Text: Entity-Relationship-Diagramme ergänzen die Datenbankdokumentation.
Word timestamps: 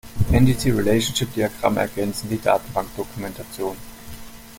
Entity-Relationship-Diagramme 0.31 1.81
ergänzen 1.81 2.27
die 2.27 2.41
Datenbankdokumentation. 2.41 3.77